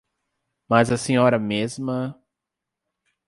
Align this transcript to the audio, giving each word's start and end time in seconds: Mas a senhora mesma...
Mas 0.67 0.91
a 0.91 0.97
senhora 0.97 1.37
mesma... 1.37 2.19